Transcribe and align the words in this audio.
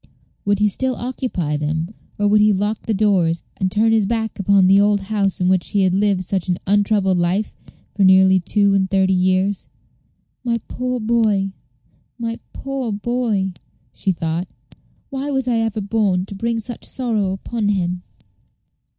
Would 0.45 0.57
he 0.57 0.67
still 0.67 0.95
occupy 0.95 1.57
them, 1.57 1.93
or 2.17 2.27
would 2.27 2.41
he 2.41 2.51
lock 2.53 2.87
the 2.87 2.93
doors, 2.95 3.43
and 3.57 3.69
turn 3.71 3.91
his 3.91 4.07
back 4.07 4.39
upon 4.39 4.65
the 4.65 4.81
old 4.81 4.99
house 5.01 5.39
in 5.39 5.47
which 5.47 5.69
he 5.69 5.83
had 5.83 5.93
lived 5.93 6.23
such 6.23 6.49
an 6.49 6.57
untroubled 6.65 7.19
life 7.19 7.55
for 7.93 8.03
nearly 8.03 8.39
two 8.39 8.73
and 8.73 8.89
thirty 8.89 9.13
years? 9.13 9.67
"My 10.43 10.57
poor 10.67 10.99
boy, 10.99 11.51
my 12.17 12.39
poor 12.51 12.91
boy!" 12.91 13.53
she 13.93 14.11
thought. 14.11 14.47
"Why 15.11 15.29
was 15.29 15.47
I 15.47 15.57
ever 15.59 15.81
born 15.81 16.25
to 16.25 16.35
bring 16.35 16.59
such 16.59 16.83
sorrow 16.83 17.31
upon 17.33 17.67
him?" 17.67 18.01